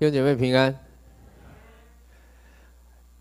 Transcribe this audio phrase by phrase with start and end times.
[0.00, 0.74] 弟兄姐妹平安。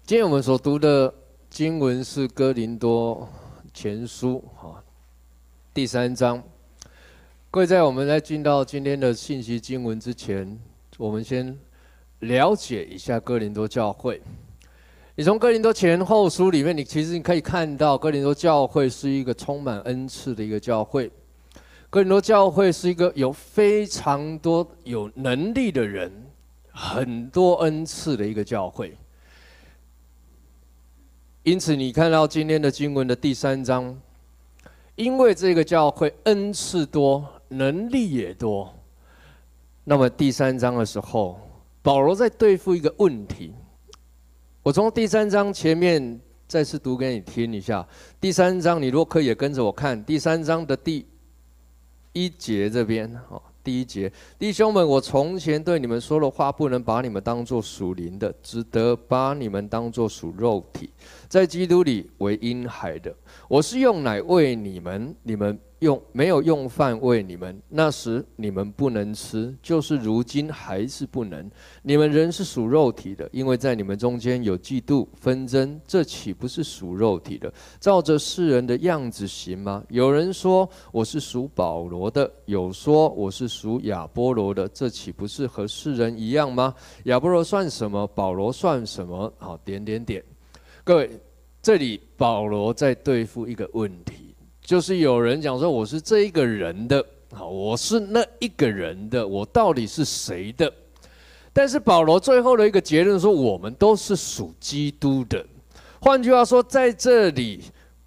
[0.05, 1.13] 今天我们所读的
[1.49, 3.27] 经文是《哥林多
[3.73, 4.81] 前书》哈，
[5.73, 6.41] 第三章。
[7.51, 10.57] 各位在我们在进到今天的信息经文之前，
[10.97, 11.53] 我们先
[12.19, 14.21] 了解一下哥林多教会。
[15.15, 21.11] 你从哥林多前后书里面，你其实你可以看到，哥林多教会是一个充满恩赐的一个教会。
[21.89, 26.09] 哥林多教会是一个有非常多有能力的人。
[26.71, 28.97] 很多恩赐的一个教会，
[31.43, 33.99] 因此你看到今天的经文的第三章，
[34.95, 38.73] 因为这个教会恩赐多，能力也多，
[39.83, 41.39] 那么第三章的时候，
[41.81, 43.53] 保罗在对付一个问题。
[44.61, 47.87] 我从第三章前面再次读给你听一下。
[48.19, 51.05] 第三章，你如果可以也跟着我看，第三章的第
[52.13, 60.89] 一节这边哦，第一节，弟兄们，我从前对你们说的话，不能把你们当作属灵的，只得把你们当作属肉体，
[61.27, 63.15] 在基督里为婴孩的。
[63.47, 65.59] 我是用奶喂你们，你们。
[65.79, 71.49] 用没有用饭喂你们，那时你们不能吃，就是如今还是不能。
[71.81, 77.51] 你们人是属肉体的，因为在你们中间有嫉妒纷争，这岂不是属肉体的？
[77.79, 79.81] 照着世人的样子行吗？
[79.87, 86.75] 有人说我是属保罗的，有说我是属亚波罗的，这岂不是和世人一样吗？
[87.05, 88.05] 亚波罗算什么？
[88.07, 89.31] 保罗算什么？
[89.37, 90.21] 好，点点点。
[90.83, 91.09] 各位，
[91.61, 94.28] 这里保罗在对付一个问题。
[94.69, 97.03] 就是有人讲说我是这一个人的，
[97.33, 100.71] 好，我是那一个人的，我到底是谁的？
[101.51, 105.43] 但是保罗最后的一个结论说，我们都是属基督的。
[105.99, 107.63] 换句话说，在这里，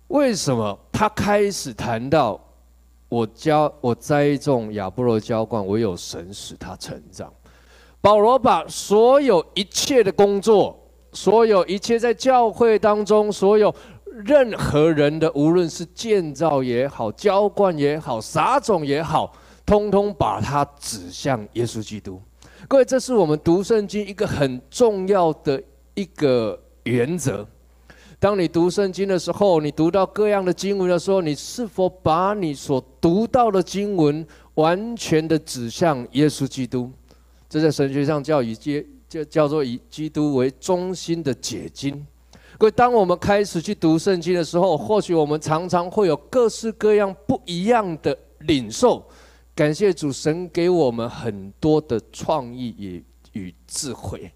[0.06, 2.40] 为什么他开始谈到
[3.08, 7.34] 我教我栽种亚波罗浇灌，唯有神使他成长？
[8.00, 10.78] 保罗把所有一切的工作，
[11.12, 13.74] 所有一切在教会当中所有。
[14.24, 19.32] 任何人的，无论是建造也好、浇灌也好、撒种也好，
[19.64, 22.20] 通通把它指向耶稣基督。
[22.68, 25.60] 各位，这是我们读圣经一个很重要的
[25.94, 27.46] 一个原则。
[28.20, 34.24] 当你读圣经的时候，你读到各样的经文的时候，你是否把你所读到的经文
[34.54, 36.88] 完全的指向耶稣基督？
[37.48, 42.06] 这在神学上叫以基，就叫做以基督为中心的解经。
[42.60, 49.04] 所以，当我们开始去读圣经的时候，或许我们常常会有各式各样不一样的领受。
[49.54, 54.30] 感谢主，神给我们很多的创意与与智慧。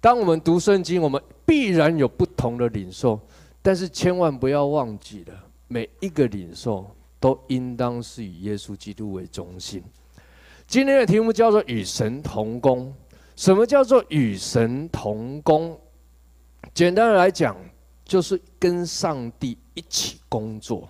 [0.00, 3.18] 当我们读圣经，我们必然有不同的领受，
[3.62, 5.34] 但是千万不要忘记了，
[5.66, 6.86] 每一个领受
[7.18, 9.82] 都应当是以耶稣基督为中心。
[10.66, 12.94] 今天的题目叫做“与神同工”。
[13.36, 15.78] 什么叫做与神同工？
[16.72, 17.56] 简单的来讲，
[18.04, 20.88] 就是跟上帝一起工作，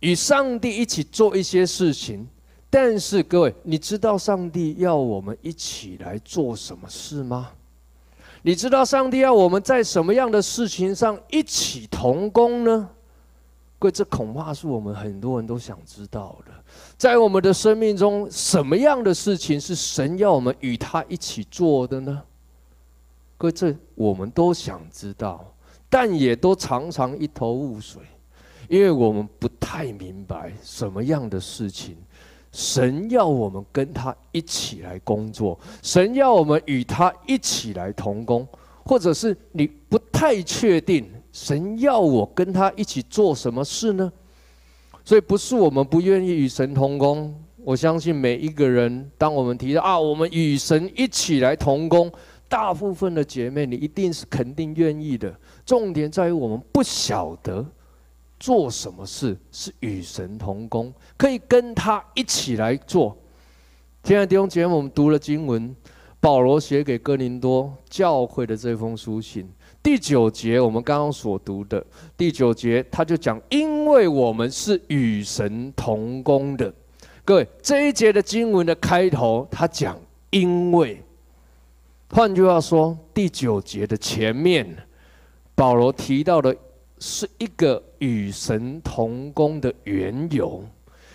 [0.00, 2.26] 与上帝一起做一些事情。
[2.68, 7.50] 但是各位，你知道上帝要我们一起来做什么事吗？
[8.42, 12.90] 你知道上帝要我们在什么样的事情上一起同工呢？
[13.78, 16.52] 各位，这恐怕是我们很多人都想知道的。
[16.98, 22.22] 在我们的生命中，什么样的事情是神要我们与他一起做的呢？
[23.36, 25.44] 各位，这我们都想知道，
[25.90, 28.00] 但也都常常一头雾水，
[28.68, 31.96] 因为我们不太明白什么样的事情，
[32.52, 38.46] 神要我们跟他一起来工作，神要我们与他一起来同工，
[38.84, 44.10] 或者是你不太确定，神要我跟他一起做什么事呢？
[45.04, 52.10] 所以不是我们不愿意与神同工，我相信每一个人，当我们提到啊，我们与神一起来同工。
[52.54, 55.36] 大部分的姐妹，你一定是肯定愿意的。
[55.66, 57.66] 重点在于我们不晓得
[58.38, 63.16] 做什么事是与神同工，可以跟他一起来做。
[64.04, 65.74] 亲爱的弟兄姐妹，我们读了经文，
[66.20, 69.50] 保罗写给哥林多教会的这封书信，
[69.82, 71.84] 第九节我们刚刚所读的
[72.16, 76.72] 第九节，他就讲：因为我们是与神同工的。
[77.24, 79.98] 各位，这一节的经文的开头，他讲
[80.30, 81.02] 因为。
[82.14, 84.64] 换句话说，第九节的前面，
[85.52, 86.56] 保罗提到的
[87.00, 90.64] 是一个与神同工的缘由，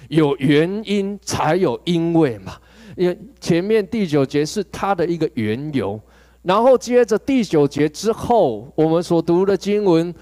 [0.09, 2.57] 有原因才有因为嘛。
[2.97, 5.97] 因为前面第九节是他的一个缘由，
[6.41, 10.13] 然后接着第九节之后，我们所读的经文，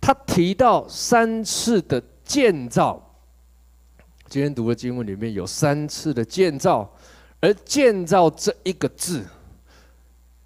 [0.00, 3.00] 他提到三次的建造。
[4.28, 6.92] 今天读的经文里面有三次的建造，
[7.40, 9.24] 而建造这一个字。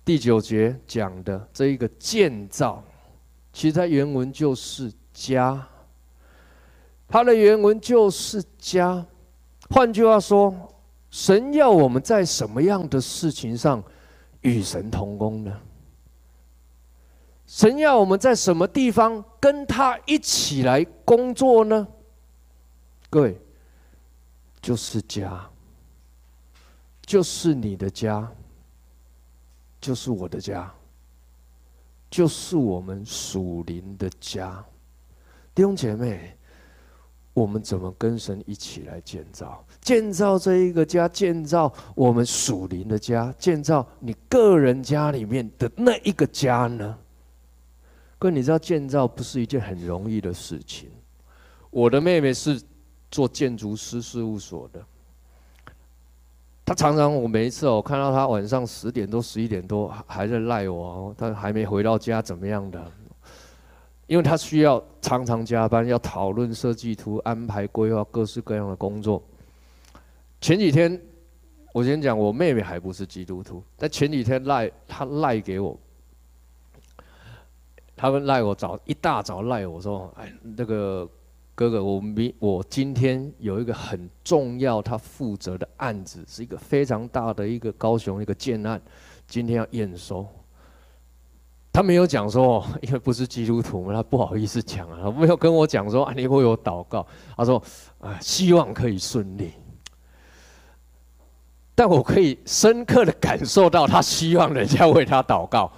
[0.04, 2.84] 第九节讲的这一个建造，
[3.52, 5.66] 其实它原文就是家。
[7.08, 9.04] 它的原文就是家。
[9.70, 10.54] 换句话说，
[11.10, 13.82] 神要我们在什么样的事情上
[14.42, 15.60] 与神同工呢？
[17.46, 21.86] 神要我们在什么地方跟他一起来工作呢？
[23.08, 23.40] 各位，
[24.60, 25.48] 就是家，
[27.06, 28.30] 就是你的家，
[29.84, 30.72] 就是我的家，
[32.08, 34.64] 就是我们属灵的家。
[35.54, 36.34] 弟兄姐妹，
[37.34, 39.62] 我们怎么跟神一起来建造？
[39.82, 46.98] 建造这一个家，建造我们属灵的家，建造你个人家里面的那一个家呢？
[48.18, 50.88] 哥，你知道建造不是一件很容易的事情。
[51.70, 52.58] 我的妹妹是。
[53.10, 54.84] 做建筑师事务所的，
[56.66, 62.82] 他常常我每一次我看到他晚上十点多十一点多还在赖我，哦他还没回到家怎么样的？
[64.06, 69.22] 因为他需要常常加班，要讨论设计图、安排规划各式各样的工作。
[70.40, 70.98] 前几天
[71.74, 75.78] 我先讲，我妹妹还不是基督徒，但前几天赖他赖给我，
[77.94, 81.06] 他们赖我早一大早赖我说，哎那个。
[81.56, 88.80] 哥哥，我明我今天有一个很重要，他负责的案子是一个非常大的一个高雄一个建案，
[89.28, 90.26] 今天要验收。
[91.72, 97.06] 他没有讲说， 因为不是基督徒嘛，他不好意思讲啊，他没有跟我讲说啊，你会有祷告。
[97.36, 97.62] 他说
[98.00, 99.52] 啊，希望可以顺利。
[101.76, 105.70] 但我可以深刻的感受到他希望人家为他祷告。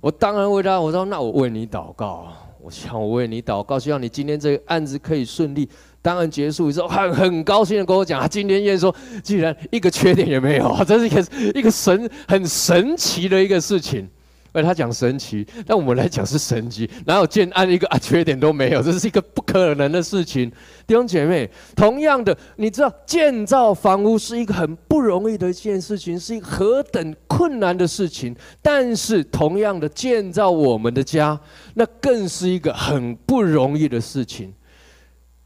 [0.00, 2.32] 我当然为他，我说那我为你祷告。
[2.62, 5.68] 我想我为你祷告，希望你今天这个案子可以顺利。
[6.02, 14.08] 当然结束之后，很很高兴的跟我讲，他今天验收，竟然一个缺点也没有，这是一个一个神很神奇的一个事情。
[14.52, 18.82] 而他讲神奇，但我们来讲是神奇，哪有建安一个啊缺点都没有？
[18.82, 20.50] 这是一个不可能的事情。
[20.86, 28.34] 弟兄姐妹，同样的，你知道建造房屋是一个很不容易的一件事情，是一何等困难的事情。
[28.60, 31.38] 但是同样的，建造我们的家，
[31.74, 34.52] 那更是一个很不容易的事情。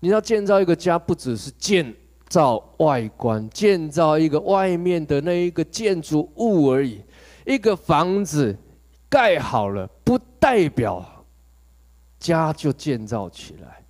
[0.01, 1.95] 你知道建造一个家，不只是建
[2.29, 7.03] 造外观，建造一个外面的那一个建筑物而已，
[7.45, 8.56] 一个房子。
[9.14, 11.25] 盖好了，不代表
[12.19, 13.81] 家就建造起来。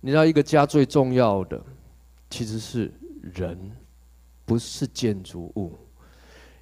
[0.00, 1.62] 你知道，一个家最重要的
[2.30, 2.90] 其实是
[3.34, 3.58] 人，
[4.46, 5.78] 不是建筑物。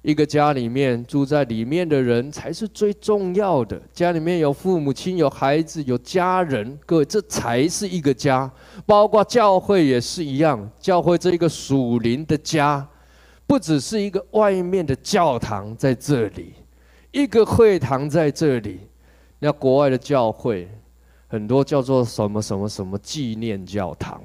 [0.01, 3.81] 一个家里面住在里面的人才是最重要的。
[3.93, 8.51] 家里面有父母亲、有孩子、有家人，各位，这才是一个家。
[8.85, 12.85] 包括教会也是一样，教会这一个属灵的家，
[13.47, 16.55] 不只是一个外面的教堂在这里。
[17.11, 18.81] 一个会堂在这里，
[19.39, 20.69] 那国外的教会
[21.27, 24.21] 很多叫做什么什么什么纪念教堂，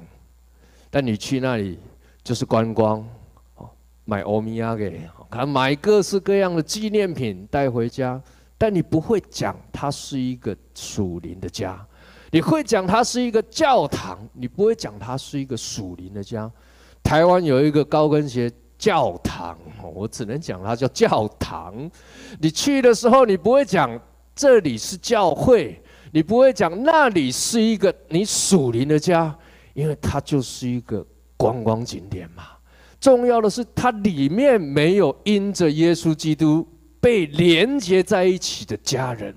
[0.91, 1.79] 但你去那里
[2.23, 3.03] 就是观光，
[3.55, 3.67] 哦
[4.03, 5.01] 买欧米亚给，
[5.31, 8.21] 看买各式各样的纪念品带回家，
[8.55, 11.83] 但你不会讲它是一个属灵的家，
[12.29, 16.51] 你会讲它是一个教堂，你不会讲它是一个属灵的家。
[17.01, 18.51] 台湾有一个高跟鞋。
[18.77, 19.57] 教堂，
[19.93, 21.89] 我只能讲它叫教堂。
[22.39, 23.99] 你去的时候，你不会讲
[24.35, 29.33] 这里是教会，你不会讲那里是一个你属灵的家，
[29.73, 31.05] 因为它就是一个
[31.37, 32.43] 观光景点嘛。
[32.99, 36.67] 重要的是，它里面没有因着耶稣基督
[36.99, 39.35] 被连接在一起的家人。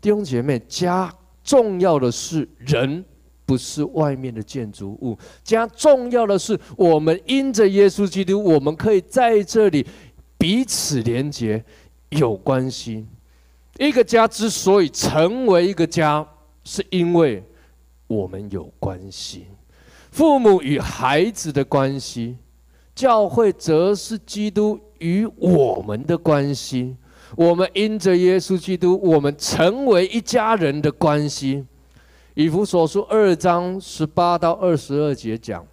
[0.00, 1.12] 弟兄姐妹，家
[1.42, 3.04] 重要的是人。
[3.46, 9.86] 不是外面的建筑物，家重要的是我们因着耶稣基督，我们可以在这里
[10.38, 11.62] 彼此连结，
[12.08, 13.06] 有关系。
[13.78, 16.26] 一个家之所以成为一个家，
[16.62, 17.42] 是因为
[18.06, 19.46] 我们有关系。
[20.10, 22.36] 父母与孩子的关系，
[22.94, 26.96] 教会则是基督与我们的关系。
[27.36, 31.66] 我们因着耶稣基督，我们成为一家人的关系。
[32.34, 35.64] 以弗所书二章十八到二十二节讲，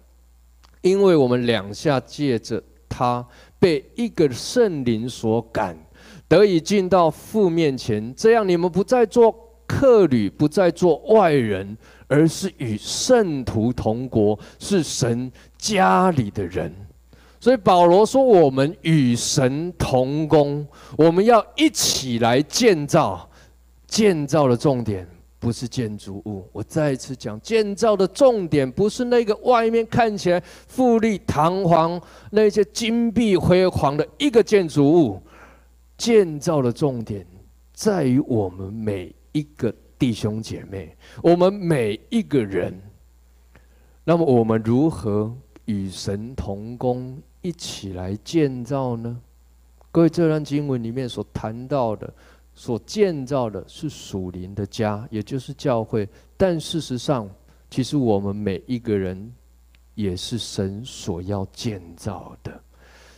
[0.80, 3.26] 因为我们两下借着他
[3.58, 5.76] 被一个圣灵所感，
[6.28, 9.34] 得以进到父面前，这样你们不再做
[9.66, 11.76] 客旅，不再做外人，
[12.06, 16.72] 而是与圣徒同国，是神家里的人。
[17.40, 20.64] 所以保罗说，我们与神同工，
[20.96, 23.28] 我们要一起来建造，
[23.88, 25.04] 建造的重点。
[25.42, 35.20] 不是建筑物，我再一次讲，建造的重点不是那个外面看起来富丽堂皇、那些金碧辉煌的一个建筑物，
[35.98, 37.26] 建造的重点
[37.72, 42.80] 在于我们每一个弟兄姐妹，我们每一个人。
[44.04, 49.20] 那么我们如何与神同工，一起来建造呢？
[49.90, 52.14] 各位，这段经文里面所谈到的，
[52.54, 56.08] 所建造的是属灵的家，也就是教会。
[56.36, 57.28] 但事实上，
[57.70, 59.32] 其实我们每一个人
[59.94, 62.60] 也是神所要建造的。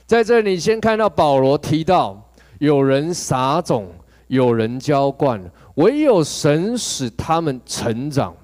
[0.07, 2.23] 在这里，先看到保罗提到，
[2.59, 3.91] 有人撒种，
[4.29, 5.43] 有人浇灌，
[5.77, 8.35] 唯有神使他们成长。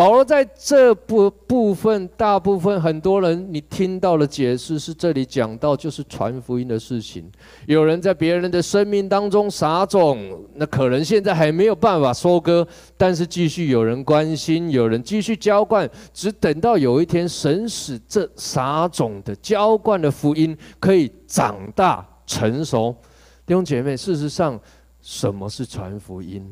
[0.00, 7.30] 保罗在这部部分，大部分很多人你听到的解释是这里讲到就是传福音的事情。
[7.66, 12.66] 有人在别人的生命当中撒种，那可能现在还没有办法收割，
[12.96, 22.96] 但是继续有人关心，有人继续浇灌，只等到有一天神使这撒种的浇灌的福音可以长大成熟。
[23.44, 24.58] 弟兄姐妹，事实上，
[25.02, 26.50] 什么是传福音？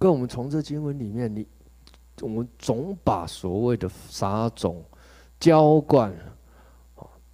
[0.00, 1.46] 跟我们从这经文里面，你
[2.22, 4.82] 我们总把所谓的撒种、
[5.38, 6.10] 浇灌、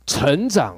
[0.05, 0.77] 成长，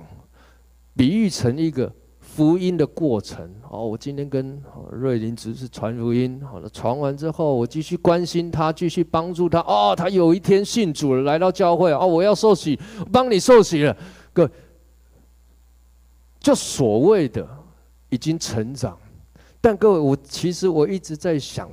[0.94, 1.90] 比喻成一个
[2.20, 3.50] 福音的过程。
[3.70, 9.60] 哦，我今天跟瑞林只是传福音，好了，传完之后，我继续关心他，继续帮助他。
[9.60, 12.78] 哦，他有一天信主了，来到教会，哦，我要受洗，
[13.10, 13.96] 帮你受洗了。
[14.34, 14.50] 各位，
[16.38, 17.48] 就所谓的
[18.10, 18.98] 已经成长。
[19.60, 21.68] 但各位，我其实我一直在想，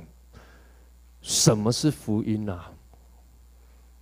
[1.26, 2.70] 什么是福音啊？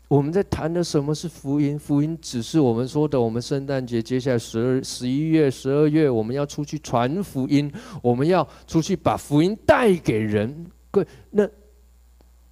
[0.09, 1.79] 我们在谈的什么是福音？
[1.79, 10.71] 福音只是我们说的，我们圣诞节接下来十二、十一月、十二月，我们要出去传福音，我们要出去把福音带给人。
[10.91, 11.49] 各位，那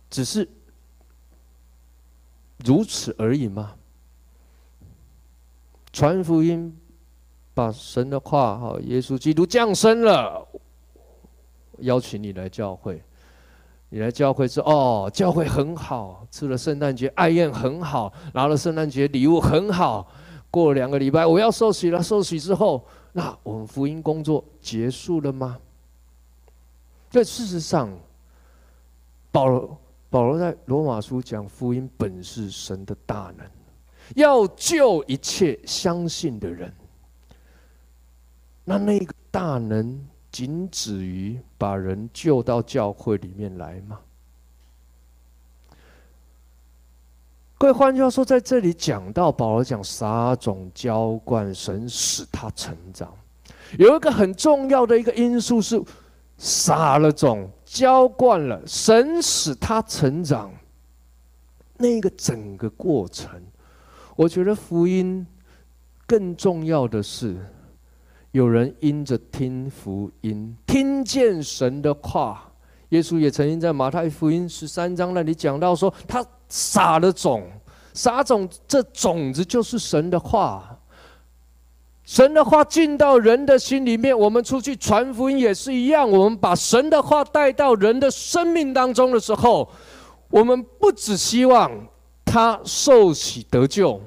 [0.09, 0.49] 只是
[2.65, 3.75] 如此而已吗？
[5.93, 6.75] 传福音，
[7.53, 10.49] 把神的话哈，耶稣基督降生了。
[11.81, 13.03] 邀请你来教会，
[13.95, 20.09] 你来教会说哦，教会很好，吃了圣诞节爱宴很好，拿了圣诞节礼物很好。
[20.51, 22.03] 过了两个礼拜，我要受洗了。
[22.03, 22.83] 受洗之后，
[23.13, 25.59] 那我们福音工作结束了吗？
[27.11, 27.91] 在事实上，
[29.31, 33.47] 保罗保罗在罗马书讲，福音本是神的大能，
[34.17, 36.73] 要救一切相信的人。
[38.65, 40.03] 那那个大能。
[40.33, 44.01] 仅止于把人救到教会里面来吗？
[47.59, 53.15] 各位，换句话说，在这里讲到保罗讲撒种、浇灌，神使他成长，
[53.79, 55.81] 有一个很重要的一个因素是
[56.39, 60.51] 撒了种、浇灌了，神使他成长。
[61.77, 63.41] 那个整个过程，
[64.17, 65.27] 我觉得福音
[66.07, 67.37] 更重要的是。
[68.33, 72.49] 有人因着听福音，听见神的话。
[72.89, 77.43] 耶稣也曾经在马太福音十三章那里讲到说，他撒了种，
[77.95, 80.79] 撒种，这种子就是神的话。
[82.05, 86.11] 神的话进到人的心里面，我们出去传福音也是一样。
[86.11, 89.71] 我们把神的话带到人的生命当中的时候，
[90.29, 91.71] 我们不只希望
[92.25, 94.01] 他受洗得救。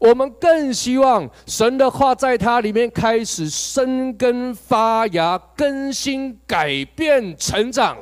[0.00, 7.96] 我们更希望神的话在他里面开始生根发芽、更新、改变、成长，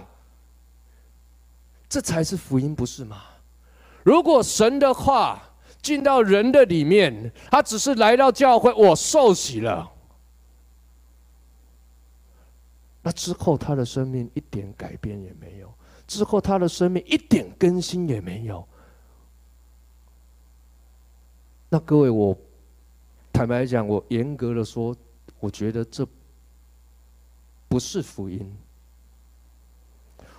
[1.89, 3.23] 这才是福音，不是吗？
[4.03, 5.43] 如果神的话
[5.81, 9.91] 进到人的里面，他只是来到教会，我受洗了，
[13.03, 15.73] 那之后他的生命一点改变也没有，
[16.07, 18.67] 之后他的生命一点更新也没有。
[21.69, 22.37] 那各位，我
[23.33, 24.95] 坦白讲，我严格的说，
[25.41, 26.07] 我觉得这
[27.69, 28.57] 不是福音。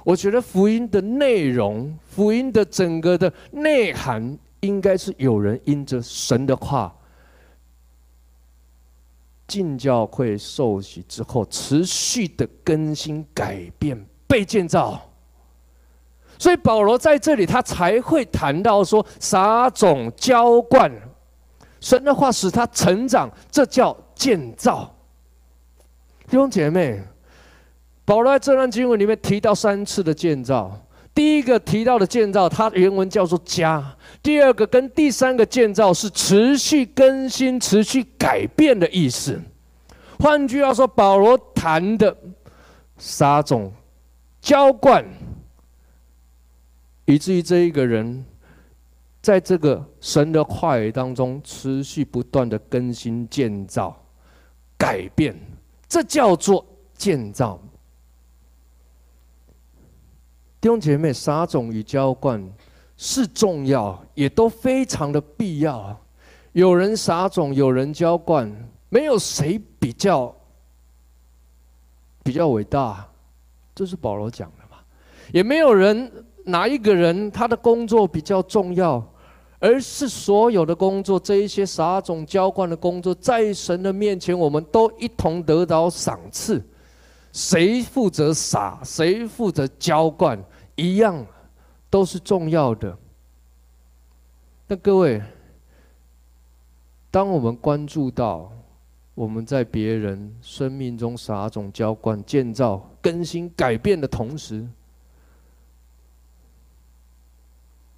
[0.03, 6.95] 我觉得福音的内容，福音的整个的内涵，应该是有人因着神的话
[9.47, 15.01] 进教会受洗之后，持续的更新改变，被建造。
[16.39, 20.89] 所以保罗在这里，他才会谈到说撒种、浇灌。
[21.79, 24.93] 神的话使他成长，这叫建造。
[26.27, 27.01] 弟兄姐妹，
[28.03, 30.77] 保罗在这段经文里面提到三次的建造。
[31.13, 33.81] 第一个提到的建造，它原文叫做家；
[34.21, 39.41] 第二个跟第三个建造是持续更新、持续改变的意思。
[40.19, 42.15] 换句话说，保罗谈的
[42.97, 43.71] 撒种、
[44.41, 45.05] 浇灌，
[47.05, 48.25] 以至于这一个人。
[49.27, 53.93] 在这个神的话语当中持续不断的更新、建造、
[54.77, 55.37] 改变，
[55.85, 57.59] 这叫做建造。
[60.61, 62.41] 弟兄姐妹，撒种与浇灌
[62.95, 65.99] 是重要，也都非常的必要。
[66.53, 68.49] 有人撒种，有人浇灌，
[68.87, 70.33] 没有谁比较
[72.23, 73.05] 比较伟大，
[73.75, 74.77] 这是保罗讲的嘛？
[75.33, 76.09] 也没有人。
[76.49, 79.05] 哪一个人他的工作比较重要，
[79.59, 86.63] 而是所有的工作，这一些撒种浇灌的工作，在神的面前，我们都一同得到赏赐。
[87.33, 90.43] 谁负责撒，谁负责浇灌，
[90.75, 91.25] 一样
[91.89, 92.97] 都是重要的。
[94.67, 95.21] 那各位，
[97.09, 98.51] 当我们关注到
[99.15, 104.67] 我们在别人生命中撒种浇灌、建造、更新、改变的同时，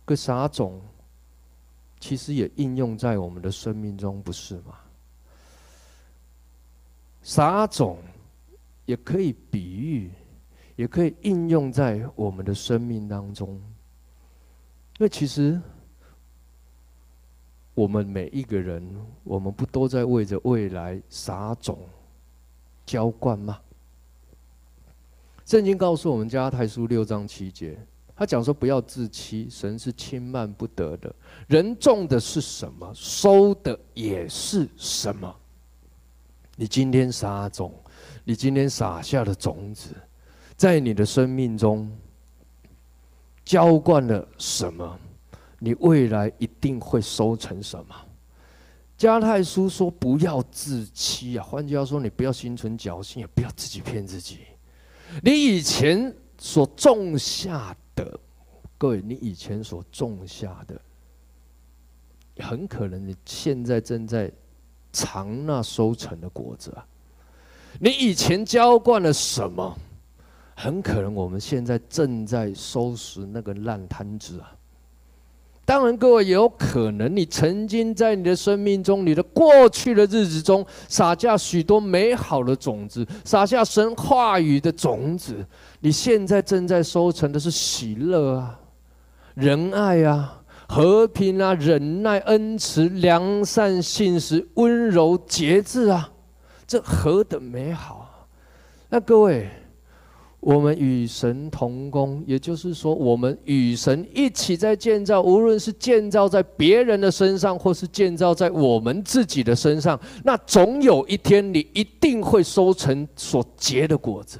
[0.05, 0.79] 个撒种，
[1.99, 4.75] 其实也应用在我们的生命中，不是吗？
[7.21, 7.97] 撒种
[8.85, 10.09] 也可以比喻，
[10.77, 13.49] 也可以应用在我们的生命当中。
[14.97, 15.61] 因为其实
[17.73, 18.83] 我们每一个人，
[19.23, 21.79] 我们不都在为着未来撒种、
[22.85, 23.59] 浇灌吗？
[25.45, 27.77] 圣经告诉我们，加太书六章七节。
[28.19, 31.15] 他讲说：“不要自欺，神是轻慢不得的。
[31.47, 35.33] 人种的是什么，收的也是什么。
[36.57, 37.73] 你今天撒种，
[38.25, 39.95] 你今天撒下的种子，
[40.57, 41.89] 在你的生命中
[43.45, 44.99] 浇灌了什么，
[45.57, 47.95] 你未来一定会收成什么。”
[48.99, 51.41] 加太书说：“不要自欺啊！
[51.45, 54.39] 换句话说，你不要心存侥幸，也不要自己骗自己。
[55.23, 58.19] 你以前所种下。”的
[58.77, 60.79] 各位，你以前所种下的，
[62.37, 64.31] 很可能你现在正在
[64.91, 66.85] 尝那收成的果子啊。
[67.79, 69.77] 你以前浇灌了什么，
[70.55, 74.55] 很可能我们现在正在收拾那个烂摊子啊。
[75.69, 85.45] 当然，各位有可能，你曾经在你的生命中，你的过去的日子中，撒下许多美好的种子，撒下神话语的种子。
[85.81, 88.59] 你现在正在收成的是喜乐啊、
[89.35, 96.09] 仁爱啊、和平啊、忍耐、恩慈、良善、信实、温柔、节制啊，
[96.65, 98.25] 这何等美好啊！
[98.89, 99.47] 那各位。
[100.39, 105.21] 我们与神同工，也就是说，我们与神一起在建造。
[105.21, 114.39] 无论是建造在别人的身上，或是建造在我们自己的身上，那总有一天，你一定会收成所结的果子。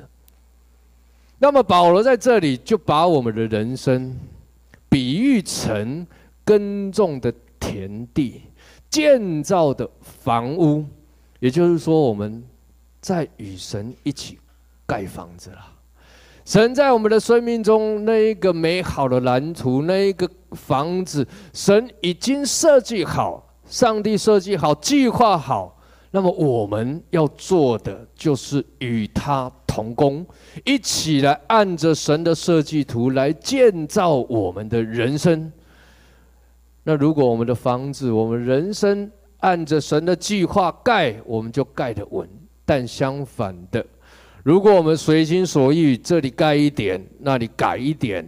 [1.38, 4.16] 那么，保罗在这里就把我们的人生
[4.88, 6.08] 比喻成
[6.46, 8.42] 耕种的田地、
[8.90, 10.86] 建造的房屋，
[11.42, 12.42] 也就是说，我们
[13.02, 14.38] 在与神一起
[14.86, 15.76] 盖房子了。
[16.50, 25.80] 神在我们的生命中那一个美好的蓝图，那一个房子，神已经设计好，上帝设计好，计划好。
[26.10, 30.26] 那么我们要做的就是与他同工，
[30.66, 35.54] 一起来按着神的设计图来建造我们的人生。
[36.82, 42.28] 那如果我们的房子，我们人生按着神的计划盖，我们就盖得稳。
[42.66, 43.86] 但相反的。
[44.50, 48.28] 如果我们随心所欲，这里盖一点，那里改一点，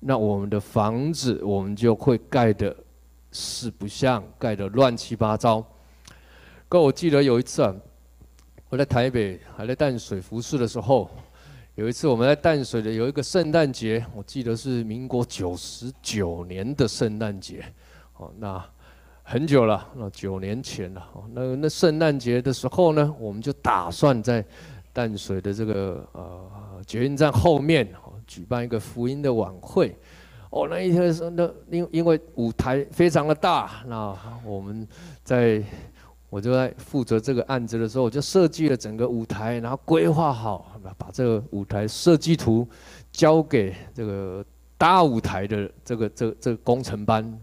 [0.00, 2.74] 那我们的房子我们就会盖得
[3.30, 5.64] 四不像，盖得乱七八糟。
[6.68, 7.72] 哥，我记得有一次啊，
[8.68, 11.08] 我在台北还在淡水服侍的时候，
[11.76, 17.64] 有一次我们在淡水的有一个圣诞节，我记得是民国九十九年的圣诞节，
[18.16, 18.60] 哦，那
[19.22, 21.08] 很久了，那九年前了。
[21.32, 24.44] 那那圣诞节的时候呢，我们就打算在。
[24.92, 26.50] 淡水的这个呃
[26.86, 29.96] 捷运站后面哦举办一个福音的晚会，
[30.50, 34.86] 哦，那一天是那因因为舞台非常的大，那我们
[35.22, 35.62] 在
[36.28, 42.66] 我就在负责这个案子的时候，我就设计了整个舞台，然后规划好，把这个舞台设计图
[43.10, 44.44] 交给这个
[44.78, 47.40] 大舞台的这个这个、这个工程班。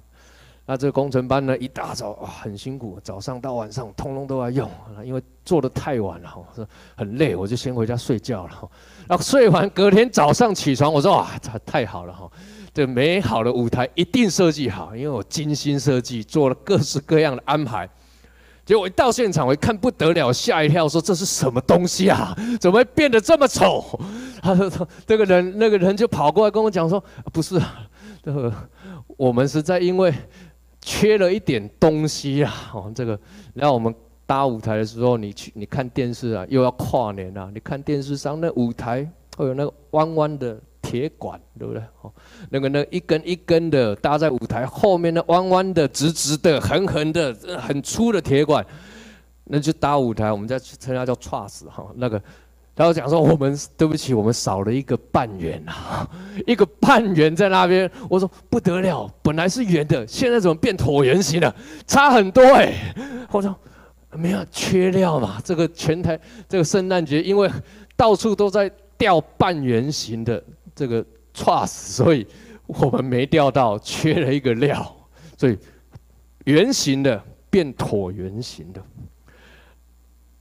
[0.70, 4.70] 那这个工程班呢，一大早啊很辛苦，早上到晚上通通都要用，
[5.02, 8.70] 因为做的太晚了，说很累，我就先回家睡觉了。
[9.08, 12.30] 然后 睡完，隔天早上起床，我说哇，这太好了哈，
[12.74, 17.90] 这美好的舞台一定设计好，因为我精心设计，做了各式各样的安排。
[18.66, 22.36] 结果一到现场，我一看不得了，吓一跳，说这是什么东西啊？
[22.60, 23.98] 怎么会变得这么丑？
[24.42, 27.02] 他 说这个人那个人就跑过来跟我讲说，
[27.32, 27.58] 不是，
[28.22, 28.54] 这个
[29.16, 30.14] 我们是在因为。
[30.88, 32.72] 缺了一点东西啊。
[32.74, 33.20] 哦，这个，
[33.54, 33.94] 然后我们
[34.26, 41.84] 搭舞台的时候，你去你看电视啊，又要跨年啊，你看电视上那舞台会有那个弯弯的铁管，对不对？
[42.02, 42.14] 哦，
[42.50, 48.66] 那个那一根一根的搭在舞台后面的弯弯的、直直的、横横的、很粗的铁管，
[49.44, 52.22] 那就搭舞台，我们在称它叫 truss 哈，那个。
[52.78, 56.08] 然后讲说，我们对不起，我们少了一个半圆啊，
[56.46, 57.90] 一个半圆在那边。
[58.08, 61.54] 我说不得了，本来是圆的，现在怎么变椭圆形了？
[61.88, 62.76] 差很多哎。
[63.32, 63.54] 我说
[64.12, 67.50] 没有缺料嘛，这个全台这个圣诞节，因为
[67.96, 70.44] 到处都在吊半圆形的
[70.76, 72.28] 这个 truss，所以
[72.68, 74.96] 我们没钓到，缺了一个料，
[75.36, 75.58] 所以
[76.46, 78.80] 圆形的变椭圆形的。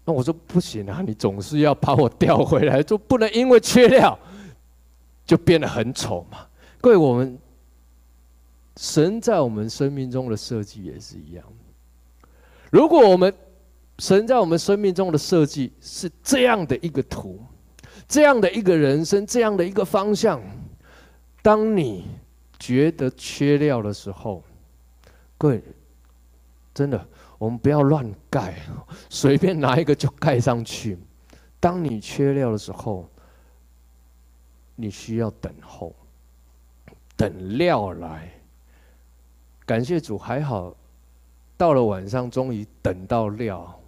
[0.08, 4.16] 那我说不行啊，你总是要把我调回来，就不能因为缺料
[5.26, 6.46] 就变得很丑嘛。
[6.80, 7.36] 各位，我们
[8.76, 11.44] 神在我们生命中的设计也是一样。
[12.70, 13.34] 如果我们
[13.98, 17.40] 神在我们生命中的设计是这样的一个图，
[18.06, 20.40] 这样的一个人生，这样的一个方向，
[21.42, 22.04] 当你
[22.60, 24.40] 觉得缺料的时候，
[25.36, 25.60] 各位
[26.72, 27.08] 真的。
[27.38, 28.54] 我们不要乱盖，
[29.10, 30.98] 随便拿一个就盖上去。
[31.60, 33.08] 当你缺料的时候，
[34.74, 35.94] 你需要等候，
[37.16, 38.30] 等料来。
[39.64, 40.74] 感谢主，还好，
[41.56, 43.80] 到了晚上终于等到料，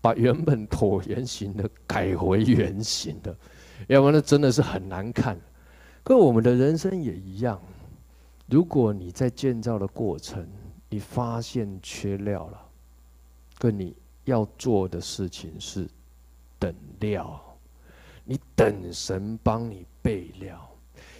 [0.00, 3.34] 把原本椭圆形的改回圆形的，
[3.86, 5.40] 要不然那真的是很难看。
[6.04, 7.58] 可我们的人生也一样，
[8.46, 10.46] 如果你在建造的过程，
[10.90, 12.61] 你发现缺料了。
[13.62, 13.94] 跟你
[14.24, 15.88] 要做的事情是
[16.58, 17.40] 等料，
[18.24, 20.68] 你等神帮你备料。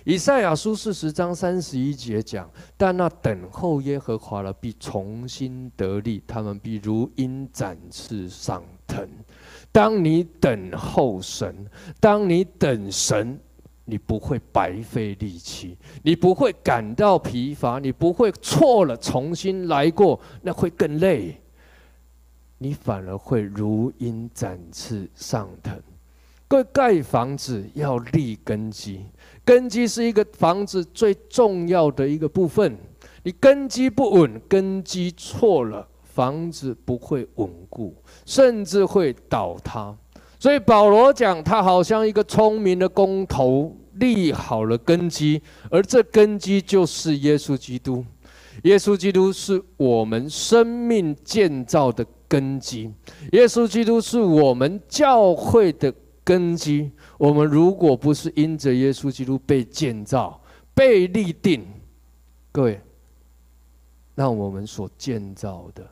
[0.03, 9.09] 以赛亚书四十章三十一节讲：但那等候耶和华的必重新得力，他们必如鹰展翅上腾。
[9.71, 11.65] 当你等候神，
[12.01, 13.39] 当你等神，
[13.85, 21.41] 你不会白费力气，你不会感到疲乏，你不会错了重新来过，那会更累。
[22.63, 25.77] 你反而会如鹰展翅上腾。
[26.47, 29.01] 各位，盖房子要立根基，
[29.45, 32.77] 根基是一个房子最重要的一个部分。
[33.25, 37.97] 你根基不稳，根基错了，房子不会稳固，
[38.27, 39.97] 甚至会倒塌。
[40.39, 48.05] 所以保罗讲，他好像一个聪明的工头，立好了根基，而这根基就是耶稣基督。
[48.65, 52.91] 耶稣基督是我们生命建造的根基，
[53.33, 55.93] 耶稣基督是我们教会的
[56.25, 56.91] 根基。
[57.19, 60.41] 我们如果不是因着耶稣基督被建造、
[60.73, 61.63] 被立定，
[62.51, 62.81] 各位，
[64.15, 65.87] 那我们所建造的，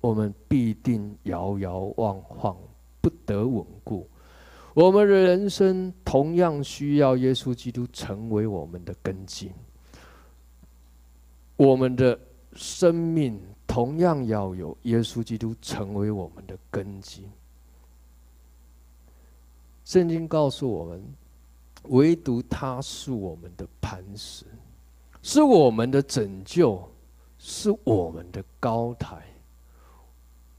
[0.00, 2.56] 我们必定摇摇晃晃，
[3.00, 4.08] 不得稳固。
[4.74, 9.52] 我们的人生同样需要耶稣基督成为我们的根基，
[11.54, 12.18] 我们的
[12.54, 13.40] 生命。
[13.66, 17.28] 同样要有耶稣基督成为我们的根基。
[19.84, 21.04] 圣经告诉我们，
[21.84, 24.44] 唯独他是我们的磐石，
[25.22, 26.88] 是我们的拯救，
[27.38, 29.22] 是我们的高台。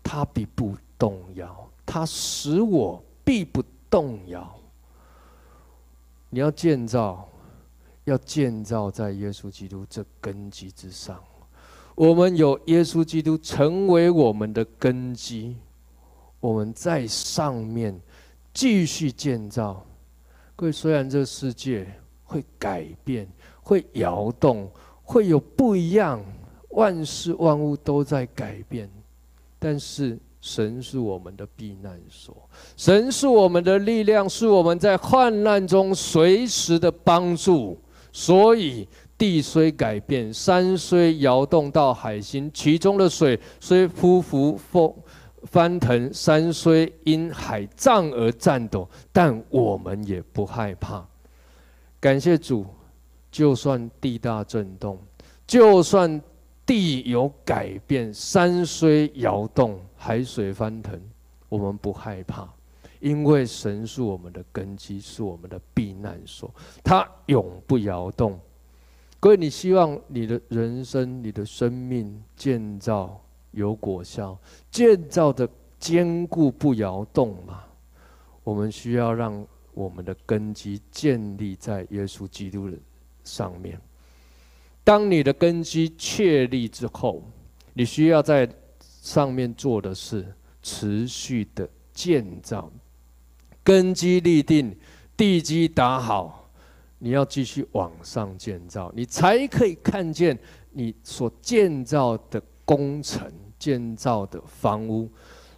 [0.04, 4.58] 他必不动摇，他使我必不动摇。
[6.30, 7.28] 你要建造，
[8.06, 11.22] 要建造在耶稣基督这根基之上。
[11.98, 15.58] 我们有耶稣基督成为我们的根基，
[16.40, 18.00] 我们在上面
[18.54, 19.84] 继续建造。
[20.56, 21.88] 各位，虽然这个世界
[22.24, 23.28] 会改变、
[23.64, 24.70] 会摇动、
[25.02, 26.24] 会有不一样，
[26.70, 28.88] 万事万物都在改变，
[29.58, 37.76] 但是神是我们的避难所，神是我们的力量，是我们在患难中随时的帮助，
[38.12, 38.88] 所以。
[39.18, 44.94] 地虽改变，山虽摇动到海心，其中的水虽匍匐风
[45.44, 51.04] 翻腾，山虽因海涨而颤抖，但我们也不害怕。
[52.00, 52.66] 感谢主，
[53.32, 55.00] 就算地大震动，
[55.48, 56.22] 就算
[56.66, 61.00] 地有改变，山虽摇动，海水翻腾，
[61.50, 62.48] 我们不害怕，
[63.00, 66.54] 因为神是我们的根基，是我们的避难所，
[66.84, 68.40] 他永不摇动。
[69.20, 73.20] 各位，你希望你的人生、你的生命建造
[73.52, 74.38] 有果效，
[74.70, 75.50] 建造的
[75.80, 77.64] 坚固不摇动吗？
[78.44, 82.78] 我们需要让我们的根基建立在耶稣基督的
[83.24, 83.82] 上面。
[84.84, 87.24] 当你的根基确立之后，
[87.74, 88.48] 你需要在
[88.80, 90.26] 上面做的是
[90.62, 92.72] 持续的建造，
[93.64, 94.78] 根基立定，
[95.18, 96.47] 地基打好，
[97.00, 100.38] 你要继续往上建造，你才可以看见
[100.72, 105.10] 你所建造的工程、建造的房屋。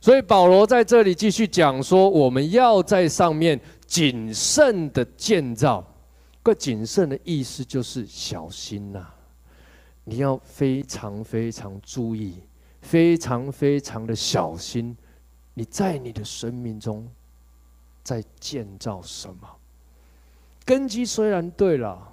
[0.01, 5.85] 所以保罗在这里继续讲说，我们要在上面谨慎的建造。
[6.41, 9.05] 个谨慎的意思就是小心呐，
[10.05, 12.35] 你要非常非常注意，
[12.81, 14.95] 非常非常的小心。
[15.53, 17.05] 你在你的生命中
[18.01, 19.58] 在建造什么？
[20.69, 22.07] 根基虽然对了，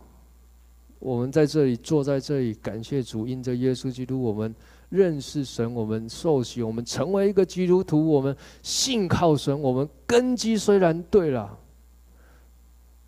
[0.99, 4.55] 我们在这里坐在这里，感谢主，因着耶稣基督，我们。
[4.88, 11.59] 认识神，我们受洗，我们成为一个基督徒，我们信靠神，我们根基虽然对了，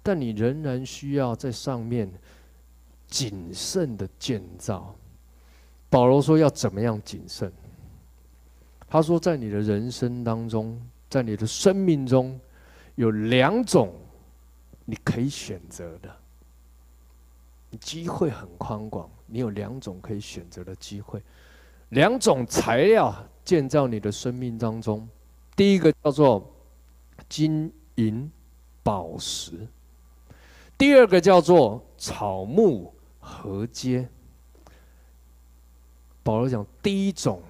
[0.02, 2.12] 但你仍然需要在上面
[3.06, 4.92] 谨慎的建造。
[5.88, 7.50] 保罗说要怎么样谨慎？
[8.88, 10.76] 他说，在你的人生当中，
[11.08, 12.38] 在你的生命中，
[12.96, 13.92] 有两种
[14.90, 16.16] 你可以选择的，
[17.78, 21.22] 机会很宽广，你有两种可以选择的机会。
[21.90, 25.06] 两种材料建造你的生命当中，
[25.54, 26.50] 第一个叫做
[27.28, 28.32] 金银
[28.82, 29.68] 宝石，
[30.78, 34.08] 第二个叫做草木禾秸。
[36.22, 37.42] 保罗讲，第一种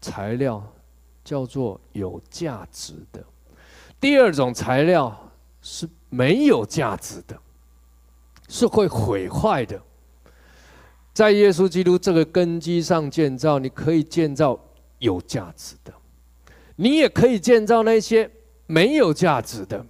[0.00, 0.64] 材料
[1.24, 3.24] 叫做有价值的，
[4.00, 7.38] 第二种材料是没有价值的，
[8.48, 9.80] 是会毁坏的。
[11.12, 14.58] 在耶稣基督这个根基上建造，你可以建造
[14.98, 15.92] 有价值的，
[16.76, 18.30] 你也可以建造那些
[18.66, 19.84] 没有价值的。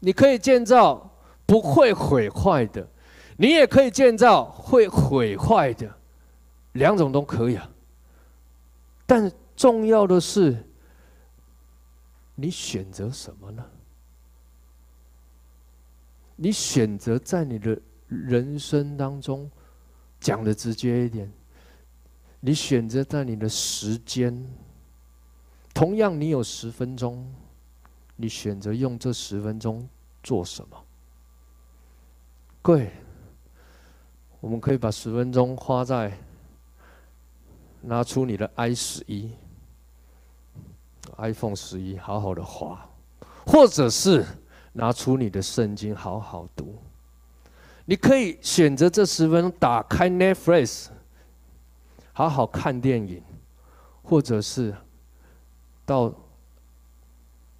[0.00, 1.10] 你可以建造
[1.46, 2.86] 不会毁坏的，
[3.36, 5.92] 你也可以建造会毁坏的，
[6.72, 7.68] 两种都可以啊。
[9.06, 10.64] 但重要的是，
[12.34, 13.64] 你选择什么呢？
[16.38, 17.78] 你选择在你的。
[18.08, 19.50] 人生当中，
[20.18, 21.30] 讲的直接一点，
[22.40, 24.46] 你选择在你的时间，
[25.74, 27.30] 同样你有十分钟，
[28.16, 29.86] 你选择用这十分钟
[30.22, 30.84] 做什么？
[32.62, 32.90] 贵，
[34.40, 36.16] 我们可以把十分钟花在
[37.82, 39.30] 拿出你的 i 十一
[41.18, 42.88] ，iPhone 十一，好好的花，
[43.46, 44.24] 或者是
[44.78, 46.78] 拿出你的圣经，好好读。
[47.84, 50.86] 你可以选择这十分钟打开 Netflix，
[52.12, 53.20] 好好看电影，
[54.04, 54.72] 或者是
[55.84, 56.12] 到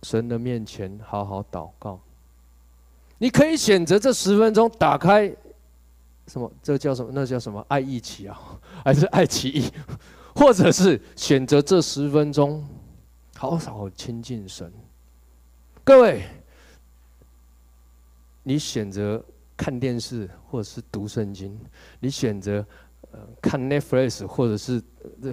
[0.05, 1.99] 神的面前好好祷告。
[3.19, 5.27] 你可以选择这十分钟打开
[6.29, 6.49] 什么？
[6.63, 7.11] 这叫什么？
[7.13, 7.65] 那叫什么？
[7.67, 8.41] 爱一起啊，
[8.85, 9.73] 还是爱奇艺？
[10.37, 12.65] 或者是选择这十分钟
[13.35, 14.73] 好好亲近神？
[15.83, 16.23] 各位，
[18.49, 19.23] 你选择。
[19.61, 21.59] 看电视或者是读圣经，
[21.99, 22.65] 你选择
[23.11, 24.81] 呃看 Netflix 或者是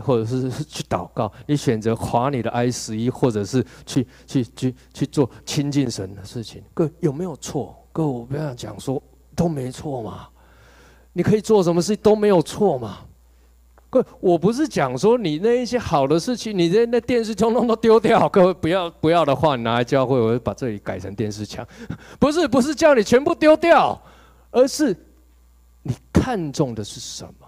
[0.02, 7.78] 或者是去祷告，你选择划你的 i 十一，或者是去去去去做亲近神的事情，各有没有错？
[7.92, 9.00] 各位我不要讲说
[9.36, 10.28] 都没错嘛，
[11.14, 13.05] 你可以做什么事都没有错嘛。
[13.96, 18.28] 各位我不是讲说你那一些好的事情，你在那电视通通都丢掉。
[18.28, 21.66] 各位不要不要的话，你拿来教会，我会把这里改成电视墙。
[22.20, 23.98] 不是不是叫你全部丢掉。
[24.52, 24.96] 而是
[25.84, 27.48] 你看重的是什么？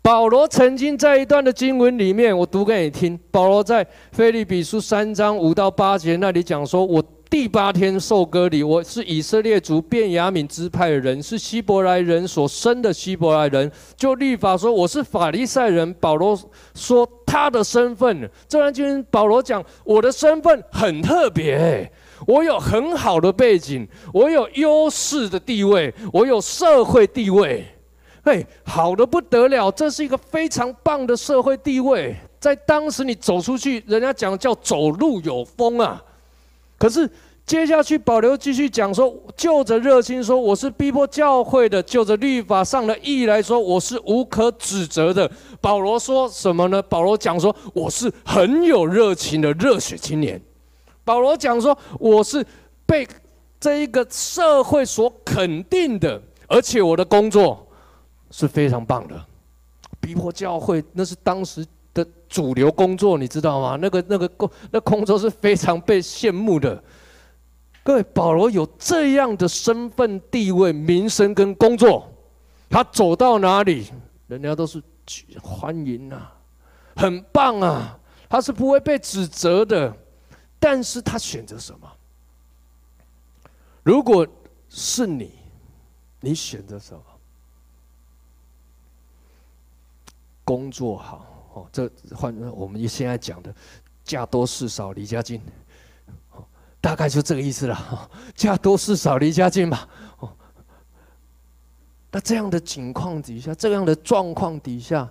[0.00, 3.18] 保罗曾经在一段的经文里面，我读给你听。
[3.30, 13.72] 保罗在腓立比书三章五到八节那里讲说：“我第八天受割礼，我是以色列族便雅悯支派的人，是希伯来人所生的希伯来人。
[13.96, 16.38] 就律法说，我是法利赛人。”保罗
[16.74, 21.92] 说他的身份，这段经文保罗讲我的身份很特别、欸。
[22.26, 27.64] 我有很好的背景，我有优势的地位，我有社会地位，
[28.22, 32.14] 嘿，好的不得了，这是一个非常棒的社会地位。
[32.38, 36.02] 在当时你走出去，人家讲叫走路有风啊。
[36.82, 37.08] 可是
[37.46, 45.30] 接下去保罗继续讲说，就着热心说，我是逼迫教会的；就着律法上的意义来说，我是无可指责的。
[45.60, 46.82] 保罗说什么呢？
[46.82, 50.42] 保罗讲说，我是很有热情的热血青年。
[51.04, 52.44] 保罗讲说：“我是
[52.84, 53.06] 被
[53.60, 57.64] 这一个社会所肯定的，而且我的工作
[58.32, 59.14] 是非常棒的。
[60.00, 61.64] 逼迫教会那是当时
[61.94, 63.76] 的主流工作，你知道吗？
[63.80, 66.82] 那个那个工那工作是非常被羡慕的。
[67.82, 72.08] 各位，保罗有这样的身份、地位、名声跟工作，
[72.70, 73.90] 他走到哪里，
[74.28, 74.80] 人家都是
[75.42, 76.32] 欢迎啊，
[76.96, 79.94] 很棒啊，他是不会被指责的。
[80.60, 81.90] 但是他选择什么？
[83.82, 84.24] 如果
[84.68, 85.32] 是你，
[86.20, 87.02] 你选择什么？
[90.44, 93.54] 工作好哦，这换我们现在讲的
[94.04, 95.40] “嫁多事少，离家近”，
[96.80, 98.10] 大概就这个意思了。
[98.34, 99.86] 嫁多事少，离家近嘛。
[102.10, 105.10] 那这样的情况底下，这样的状况底下，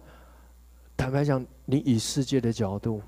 [0.95, 3.01] 坦白讲，你以世界的角度，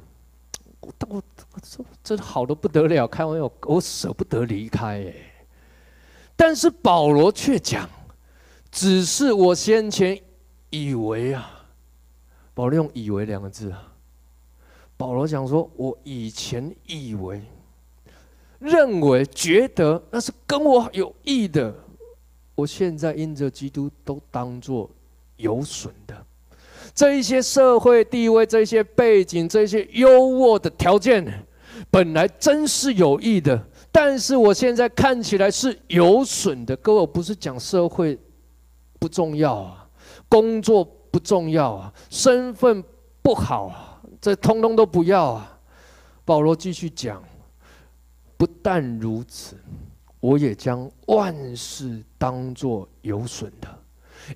[0.80, 5.14] 我我我这这好的不得了，开玩笑，我舍不得离开哎。
[6.36, 7.88] 但是保罗却讲，
[8.72, 10.20] 只是我先前
[10.72, 11.53] 以为啊。
[12.54, 13.92] 保罗用“以为”两个字啊。
[14.96, 17.42] 保罗讲说：“我以前以为、
[18.60, 21.74] 认为、觉得那是跟我有益的，
[22.54, 24.90] 我现在因着基督都当作
[25.38, 26.26] 有损的。
[26.94, 31.26] 这一些社会地位、这些背景、这些优渥的条件，
[31.90, 33.62] 本来真是有益的，
[33.92, 36.78] 但是我现在看起来是有损的。
[36.78, 38.18] 各位，我不是讲社会
[39.00, 39.90] 不重要啊，
[40.30, 42.84] 工作。”不重要啊，身份
[43.22, 45.60] 不好啊，这通通都不要啊。
[46.26, 47.22] 保罗继续讲，
[48.36, 49.56] 不但如此，
[50.20, 53.68] 我也将万事当作有损的，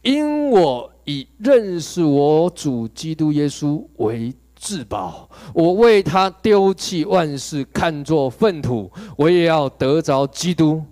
[0.04, 5.28] 因我以认识我主基督耶稣为至宝。
[5.56, 10.84] 我为他丢弃万事，看作粪土，我也要得着基督。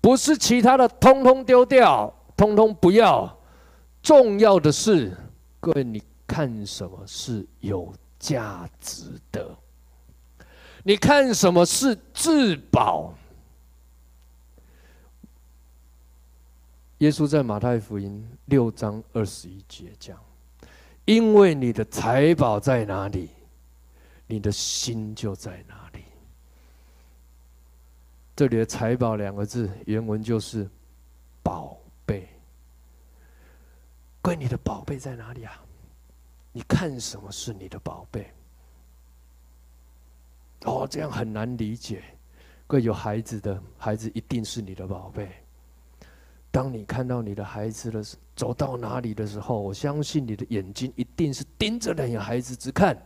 [0.00, 3.38] 不是其他的，通通丢掉，通通不要。
[4.00, 5.10] 重要的是。
[5.62, 9.56] 各位，你看什么是有价值的？
[10.82, 13.14] 你看什么是至宝？
[16.98, 20.18] 耶稣在马太福音六章二十一节讲
[21.06, 23.30] ：“因为你的财宝在哪里，
[24.26, 26.02] 你的心就在哪里。”
[28.34, 30.68] 这里的“财宝”两个字，原文就是
[31.40, 31.78] 宝。
[34.22, 35.60] 贵，你的宝贝在哪里啊？
[36.52, 38.32] 你看什么是你的宝贝？
[40.64, 42.04] 哦，这样很难理解。
[42.68, 45.28] 贵有孩子的孩子一定是你的宝贝。
[46.52, 52.96] 当你看到你的孩子的时走到哪里的时候，我相信你的眼睛一定是盯着那个孩子只看。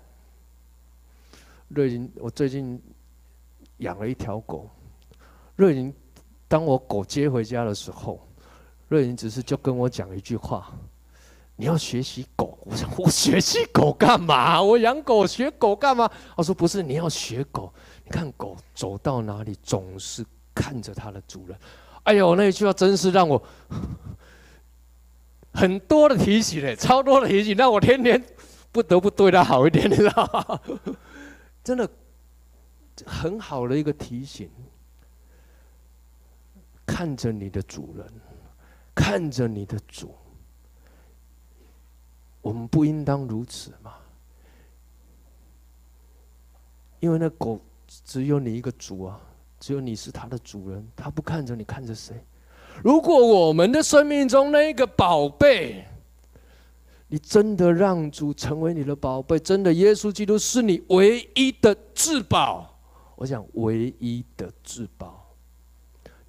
[1.68, 2.80] 瑞银，我最近
[3.78, 4.68] 养了一条狗。
[5.56, 5.94] 瑞银，
[6.46, 8.20] 当我狗接回家的时候，
[8.88, 10.76] 瑞银只是就跟我讲一句话。
[11.56, 14.60] 你要学习狗，我想我学习狗干嘛？
[14.62, 16.10] 我养狗学狗干嘛？
[16.36, 17.72] 我说不是，你要学狗。
[18.04, 21.58] 你看狗走到哪里总是看着它的主人。
[22.04, 23.42] 哎呦，那一句话真是让我
[25.54, 28.22] 很多的提醒嘞，超多的提醒，让我天天
[28.70, 30.60] 不得不对它好一点，你知道吗？
[31.64, 31.88] 真的
[33.06, 34.50] 很好的一个提醒。
[36.84, 38.06] 看着你的主人，
[38.94, 40.14] 看着你的主。
[42.46, 43.94] 我们不应当如此吗？
[47.00, 47.60] 因为那狗
[48.04, 49.20] 只有你一个主啊，
[49.58, 52.14] 只有你是它的主人，它不看着你，看着谁？
[52.84, 55.84] 如果我们的生命中那一个宝贝，
[57.08, 62.78] 你真的让主成为你的宝贝，真的耶稣基督是你唯一的至宝，
[63.16, 65.34] 我想唯一的至宝，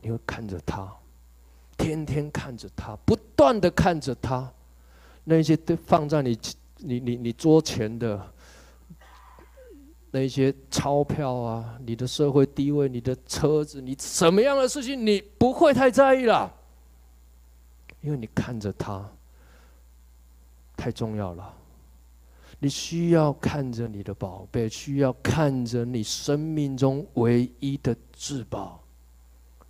[0.02, 0.92] 你会看着他，
[1.78, 4.52] 天天看着他，不断的看着他。
[5.30, 6.40] 那些都放在你、
[6.78, 8.34] 你、你、你桌前的
[10.10, 16.50] 那些钞票啊，你的社会地位、你的车子、你什么样的事情，你不会太在意了，
[18.00, 19.06] 因为你看着它
[20.78, 21.54] 太重要了。
[22.60, 28.82] 你需要看着你的宝贝，需要看着你生命中唯一的至宝。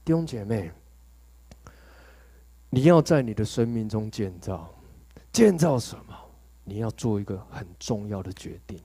[0.05, 0.71] 弟兄姐妹，
[2.69, 4.71] 你要在你的生命中建造。
[5.37, 6.15] 建造什么？
[6.63, 8.79] 你要做一个很重要的决定，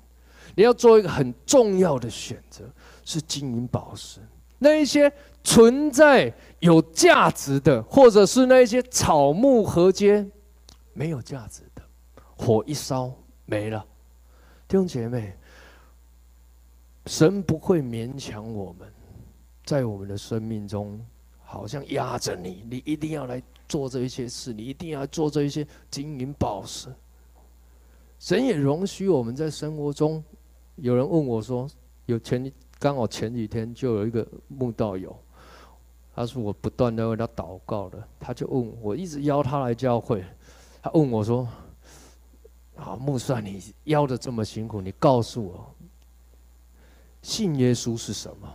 [0.54, 2.70] 你要做一个很重要的选择，
[3.06, 4.20] 是金银宝石。
[4.58, 5.10] 那一些
[5.42, 6.30] 存在
[6.60, 10.30] 有价值的，或者是那一些草木禾秸
[10.92, 11.82] 没有价值的，
[12.36, 13.10] 火一烧
[13.46, 13.82] 没了。
[14.68, 15.34] 弟兄姐妹，
[17.06, 18.92] 神不会勉强我们，
[19.64, 21.02] 在我们的生命中，
[21.42, 23.42] 好像压着你，你一定要来。
[23.72, 26.94] 做这一些事，你一定要做这一些金银宝石。
[28.18, 30.22] 神也容许我们在生活中。
[30.76, 31.66] 有人问我说
[32.04, 35.16] ：“有前刚好前几天就有一个慕道友，
[36.14, 40.22] 他说我不断的为他祷告的，他就问我，一直邀他来教会。
[40.82, 41.48] 他问我说：
[42.76, 45.74] 好，木算你邀的这么辛苦，你告诉我，
[47.22, 48.54] 信耶稣是什么？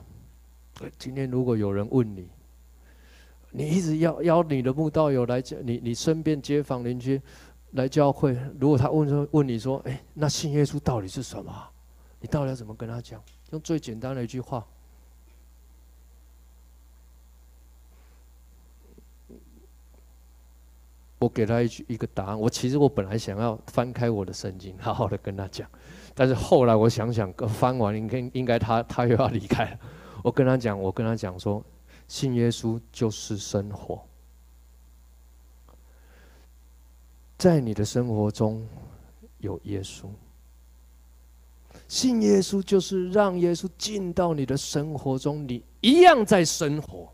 [1.00, 2.30] 今天如果有人问你，
[3.52, 7.22] 你一直邀邀你的慕道友来你，你身边街坊邻居
[7.72, 11.52] 来教会，如果他问说问你说，哎，那信耶稣到底是什么？
[12.20, 13.22] 你到底要怎么跟他讲？
[13.52, 14.66] 用最简单的一句话。
[21.20, 22.40] 我给他一句一个答案。
[22.40, 25.68] 我其实我本来想要翻开我的圣经，好好的跟他讲，
[26.14, 29.80] 但是后来我想想，翻完应该应该他他又要离开了。
[30.24, 31.64] 我跟他讲，我跟他讲说，
[32.08, 34.02] 信耶稣就是生活，
[37.38, 38.66] 在你的生活中
[39.40, 40.06] 有耶稣，
[41.88, 47.08] 信耶稣就是让耶稣进到你的生活中，你一样在生活。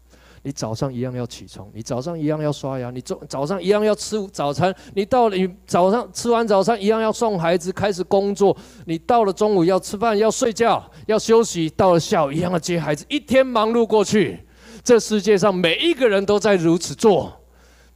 [0.46, 8.54] 你早上一样要起床，你早上一样要刷牙，你早早上一样要吃早餐，你到了你早上吃完早餐一样要送孩子开始工作，
[8.86, 14.43] 你到了中午要吃饭要睡觉要休息，到了下午一样要接孩子，一天忙碌过去，
[14.84, 17.40] 这世界上每一个人都在如此做，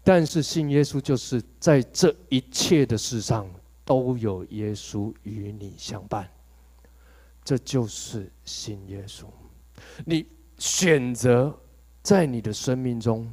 [0.04, 3.50] 但是信耶稣就是在这一切的事上
[3.84, 6.28] 都有耶稣与你相伴，
[7.44, 9.26] 这就是信耶稣，
[10.06, 10.26] 你
[10.58, 11.54] 选择。
[12.04, 13.30] 在你的生命中，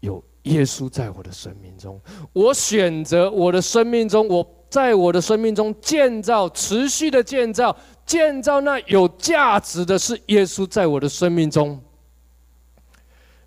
[0.00, 2.00] 有耶稣在我的生命中。
[2.32, 7.76] 我选择我的生命中，我在我的生命中建造，持续的建造，
[8.06, 11.78] 建造那有价值的是耶稣在我的生命中。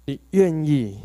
[0.07, 1.01] 你愿意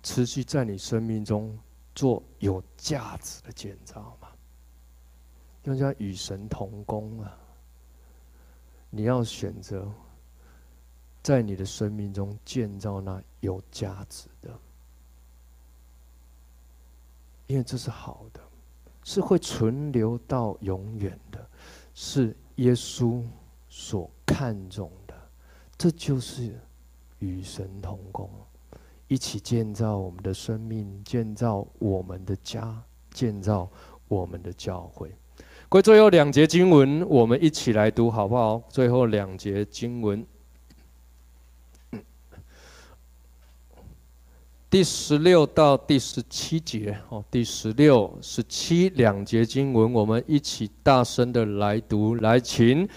[0.00, 1.58] 持续在你生命中
[1.92, 4.28] 做有价值的建造吗？
[5.64, 7.36] 用叫与神同工啊！
[8.90, 9.86] 你要选择。
[11.20, 14.56] 在你的生命中建造那有价值的，
[17.48, 18.40] 因为这是好的，
[19.04, 21.46] 是会存留到永远的，
[21.92, 23.22] 是耶稣
[23.68, 25.14] 所看重的。
[25.76, 26.58] 这就是
[27.18, 28.30] 与神同工，
[29.06, 33.68] 一起建造我们的生命，建造我们的家，建造
[34.06, 35.10] 我们的教会。
[35.68, 38.62] 归最后两节经文，我们一起来读好不好？
[38.70, 40.26] 最后两节经文。
[44.70, 52.88] 第十六到第十七节，哦，第十六、十七两节经文，我们一起大声的来读，来，请，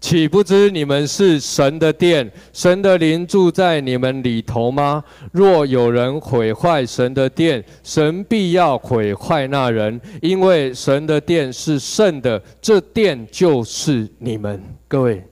[0.00, 5.04] 岂不知你们是神的殿，神的灵住在你们里头吗？
[5.32, 14.62] 若有人毁坏神的殿，神必要毁坏那人，因为神的殿是圣的，这殿就是你们。
[14.88, 15.22] 各位，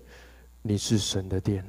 [0.62, 1.64] 你是神的殿，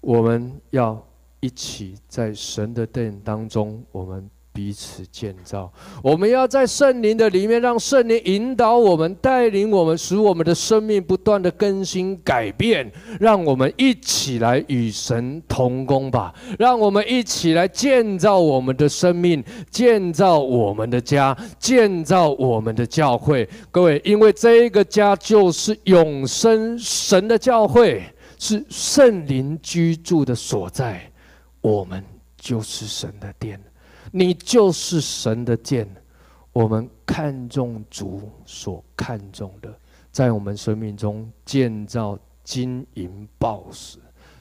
[0.00, 1.04] 我们要。
[1.40, 5.70] 一起在神的殿当中，我们彼此建造。
[6.00, 12.90] 我们要在圣灵的里面，让圣灵引导我们、带领我们，使我们的生命不断的更新改变。
[13.18, 16.32] 让我们一起来与神同工吧！
[16.56, 23.48] 让我们一起来建造我们的生命，建造我们的家，建造我们的教会。
[23.72, 28.02] 各位，因为这个家就是永生神的教会，
[28.38, 31.00] 是圣灵居住的所在。
[31.60, 32.04] 我们
[32.38, 33.60] 就是神的殿，
[34.16, 35.92] 你就是神的剑。
[36.52, 39.76] 我们看重主所看重的，
[40.12, 43.98] 在我们生命中建造金银宝石，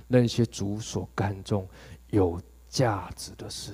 [0.08, 1.68] 那些主所看重
[2.12, 3.72] 有价值的事。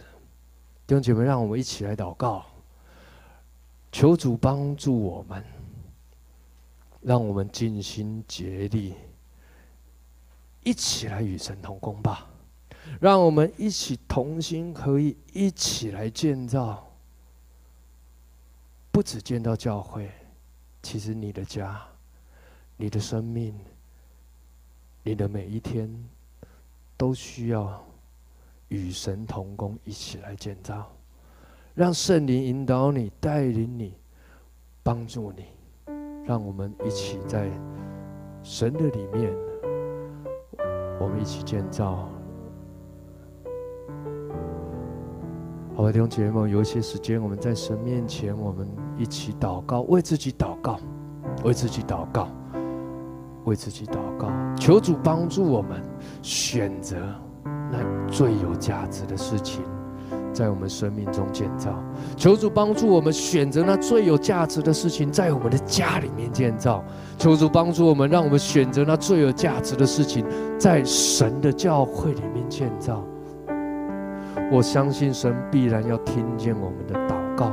[0.87, 2.45] 弟兄姐妹，让我们一起来祷告，
[3.91, 5.43] 求主帮助我们，
[7.01, 8.93] 让我们尽心竭力，
[10.63, 12.28] 一起来与神同工吧。
[12.99, 16.85] 让我们一起同心合意，一起来建造。
[18.91, 20.09] 不只建造教会，
[20.81, 21.81] 其实你的家、
[22.75, 23.57] 你的生命、
[25.03, 25.89] 你的每一天，
[26.97, 27.81] 都需要
[28.67, 30.91] 与神同工，一起来建造。
[31.75, 33.93] 让圣灵引导你、带领你、
[34.83, 35.45] 帮助你。
[36.25, 37.49] 让我们一起在
[38.43, 39.33] 神的里面，
[40.99, 42.09] 我们一起建造。
[45.79, 48.67] 好吧，弟兄姐妹，有一些时间，我们在神面前，我们
[48.97, 50.77] 一起祷告，为自己祷告，
[51.45, 52.27] 为自己祷告，
[53.45, 55.81] 为自己祷告，求主帮助我们
[56.21, 56.97] 选择
[57.71, 57.79] 那
[58.11, 59.63] 最有价值的事情，
[60.33, 61.73] 在我们生命中建造。
[62.17, 66.83] 求主帮助我们选择那最有价值的事情，在我们的家里面建造。
[67.17, 70.25] 求主帮助我们，让我们选择那最有价值的事情，
[70.59, 73.01] 在神的教会里面建造。
[74.51, 77.51] 我相信神必然要听见我们的祷告，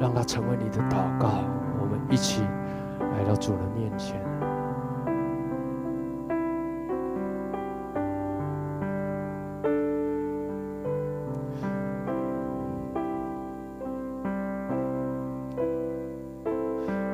[0.00, 1.44] 让他成为你的祷告。
[1.80, 2.42] 我们一起
[2.98, 4.20] 来到主的面前。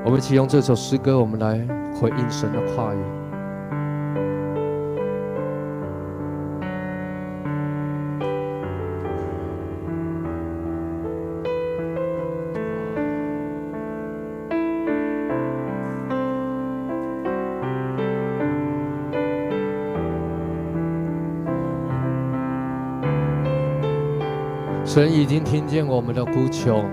[0.03, 1.59] 我们一起用这首诗歌，我们来
[1.95, 3.24] 回应神的话语。
[24.95, 26.85] 神已经听见我们的呼求，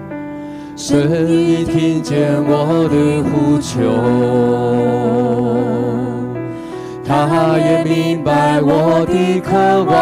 [0.76, 3.78] 神已听见我的呼求，
[7.06, 9.94] 他也明白我的渴望，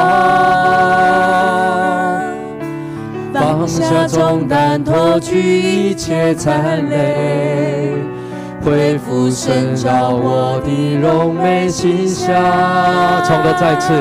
[3.34, 7.96] 放下重担，脱去一切残累，
[8.64, 12.34] 恢复神照我的荣美形象。
[13.26, 13.92] 唱歌再次。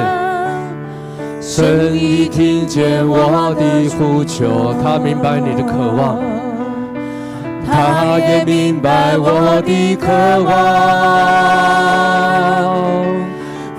[1.59, 6.16] 神已听见我的呼求，他明白你的渴望，
[7.66, 10.06] 他也明白我的渴
[10.44, 10.54] 望。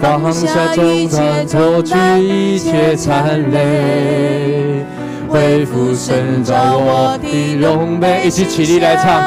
[0.01, 4.83] 放下重担，脱去一切残累，
[5.29, 8.23] 恢复神造我的荣美。
[8.25, 9.23] 一起起立来唱。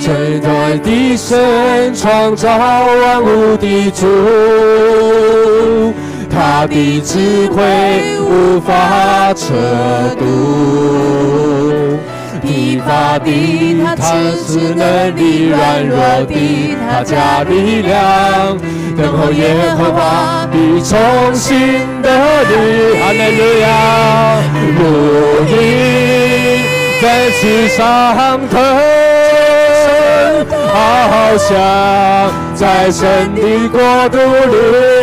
[0.00, 4.06] 最爱的神，创造万物的主。
[6.42, 7.62] 他的智慧
[8.18, 9.52] 无法测
[10.18, 10.24] 度，
[12.40, 14.06] 疲乏的他
[14.42, 16.32] 赐能力，软弱的
[16.88, 18.56] 他加力量，
[18.96, 20.98] 等候耶和华必重
[21.34, 21.58] 新
[22.00, 22.98] 得力。
[22.98, 24.40] 哈利路亚，
[24.78, 24.80] 如
[25.44, 25.54] 鹰
[27.02, 27.04] 展
[27.38, 27.78] 翅上
[28.48, 28.58] 腾，
[30.72, 31.48] 翱翔
[32.54, 34.99] 在神的国度里。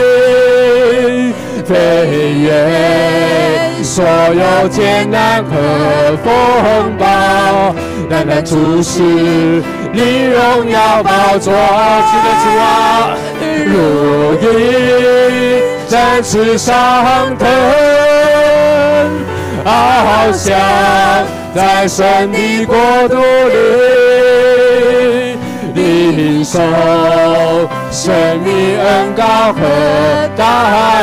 [1.67, 1.73] 飞
[2.39, 2.47] 越
[3.83, 5.51] 所有艰难和
[6.23, 7.05] 风暴，
[8.09, 9.01] 单单注视
[9.91, 11.53] 你荣耀宝座。
[12.07, 12.63] 记得主啊，
[13.65, 13.71] 如
[14.41, 14.45] 鹰
[15.89, 16.73] 展翅上
[17.37, 17.45] 腾，
[19.65, 20.57] 翱翔
[21.53, 22.75] 在神的国
[23.09, 23.57] 度里。
[25.75, 26.59] 领受
[27.89, 28.13] 神
[28.43, 29.23] 的恩高
[29.53, 29.59] 和
[30.35, 30.43] 大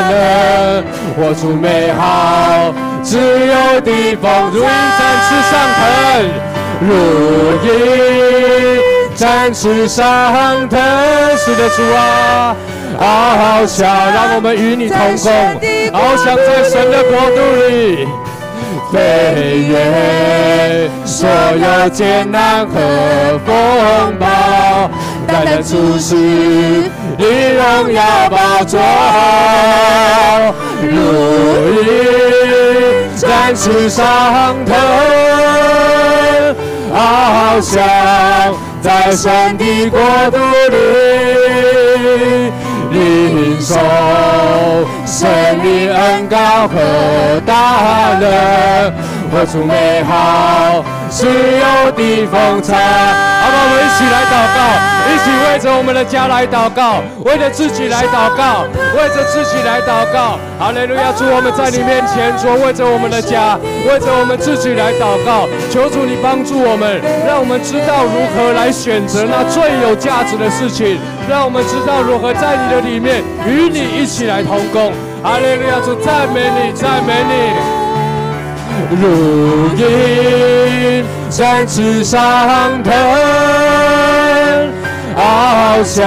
[0.08, 0.84] 能，
[1.16, 2.72] 活出美好
[3.02, 4.70] 自由的风，如鹰展
[5.24, 5.82] 翅上腾，
[6.80, 6.88] 如
[7.64, 7.68] 鹰
[9.14, 10.78] 展翅上腾，
[11.36, 12.54] 是的主啊，
[13.00, 15.32] 翱翔，让我们与你同工，
[15.90, 17.36] 翱翔在神的国度
[17.68, 18.06] 里。
[18.92, 18.98] 飞
[19.66, 22.74] 越所有艰难和
[23.44, 23.54] 风
[24.20, 24.26] 暴，
[25.34, 27.24] 单单注视你
[27.56, 28.78] 荣耀宝座，
[30.80, 30.94] 如
[31.82, 31.82] 鹰
[33.16, 34.76] 展翅上腾，
[36.94, 37.74] 翱翔
[38.80, 39.98] 在神的国
[40.30, 40.38] 度
[40.70, 40.74] 里。
[42.92, 43.74] 领受
[45.04, 45.26] 神
[45.64, 46.74] 的恩膏和
[47.44, 48.24] 大能，
[49.32, 50.84] 活出美好
[51.14, 52.74] 自由的风采。
[52.74, 54.58] 好吧，我们一起来祷告，
[55.06, 58.66] 一起为着我们的家来祷告，为着自己来祷告，
[58.98, 60.40] 为着自己来祷告。
[60.58, 61.12] 哈利路亚！
[61.12, 63.56] 主，我们在你面前，主为着我们的家，
[63.86, 65.46] 为着我们自己来祷告。
[65.70, 70.98] 求主你帮助我们，让我们知道如何来选择那最有价值的事情。
[71.30, 74.90] 让我们知道如何在你的里面与你一起来同工。
[75.22, 75.78] 哈利路亚！
[75.78, 77.83] 主赞美你，赞美你。
[78.90, 82.20] 如鹰展翅上
[82.82, 82.92] 腾，
[85.16, 86.04] 翱翔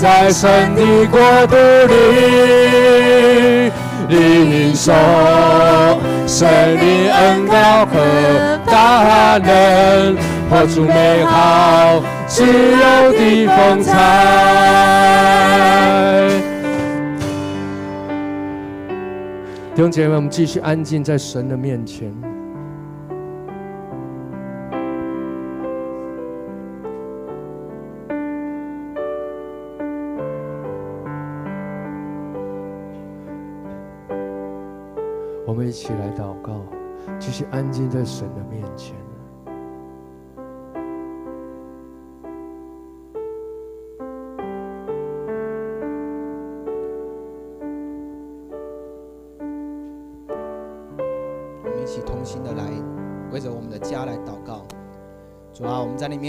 [0.00, 1.56] 在神的国度
[1.86, 1.94] 里，
[4.08, 4.92] 领受
[6.26, 6.46] 神
[6.76, 7.94] 的恩膏和
[8.66, 10.16] 大能，
[10.50, 12.02] 活出美好。
[12.26, 13.92] 自由的风采。
[19.76, 22.10] 弟兄姐妹，我们继续安静在神的面前。
[35.46, 36.62] 我们一起来祷告，
[37.18, 39.05] 继续安静在神的面前。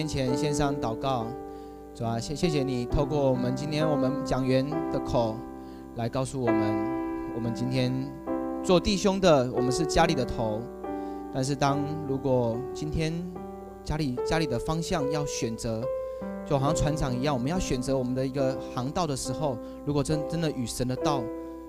[0.08, 1.28] 前献上祷告。
[1.94, 5.36] 主啊，谢谢谢你透过我们今天我们讲员的口
[5.96, 7.92] 来告诉我们，我们今天
[8.64, 10.62] 做弟兄的，我们是家里的头。
[11.34, 13.12] 但是当如果今天
[13.84, 15.84] 家里家里的方向要选择，
[16.46, 21.24] 就好像船长一样，我们要选择我们的一个航道的时候，如果真真的与神的道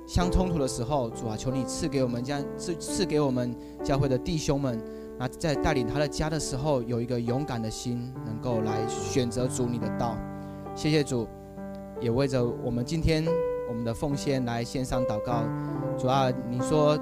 [0.07, 4.78] 相冲突的时候，主啊，求你赐给我们将赐赐给我们教会的弟兄们，
[5.18, 10.16] 那在带领他的家的时候，有一个勇敢的心，能够来选择主你的道。
[10.76, 11.26] 谢谢主，
[12.00, 13.24] 也为着我们今天
[13.68, 15.42] 我们的奉献来献上祷告。
[15.98, 16.96] 主啊，你说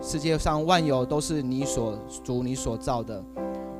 [0.00, 3.22] 世界上万有都是你所主你所造的，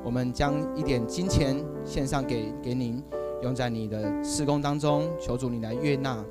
[0.03, 3.03] 我们将一点金钱献上给给您。
[3.41, 6.23] 用在你的事工当中，求主你来悦纳。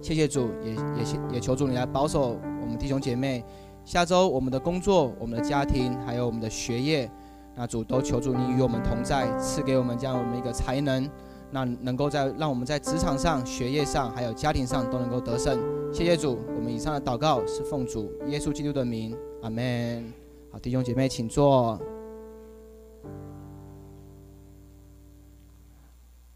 [0.00, 3.42] 谢谢主，也也也求主你来保守我们弟兄姐妹。
[3.84, 7.10] 下周我们的工作、我们的家庭，还有我们的学业，
[7.56, 11.10] 那主都求主你与我们同在，赐给我们这样我们一个才能，
[11.50, 15.58] 那能够在让我们在职场上、学业上，还有家庭上都能够得胜。
[15.92, 20.12] 谢谢主，我们以上的祷告是奉主耶稣基督的名，阿门。
[20.52, 21.78] 好，弟兄姐妹请坐。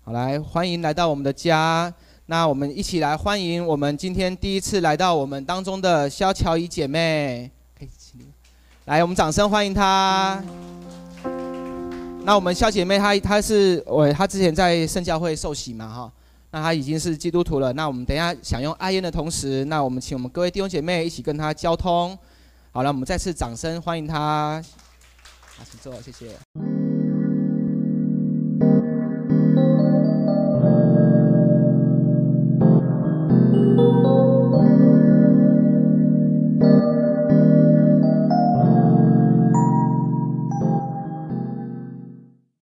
[0.02, 1.94] 好，来欢迎来到我们的家。
[2.28, 7.48] 那我们一起来欢迎我们今天第一次来到我们当中的萧乔怡姐妹。
[8.86, 10.42] 来，我们掌声欢迎她。
[12.24, 16.12] 那我们萧姐妹她她是我她之前在圣教会受洗嘛哈，
[16.50, 17.72] 那她已经是基督徒了。
[17.74, 22.18] 那我们等一下享用爱宴的同时，那我们请我们各位弟兄姐妹一起跟她交通。
[22.72, 24.60] 好了，我们再次掌声欢迎她。
[25.56, 26.85] 好，请坐，谢谢。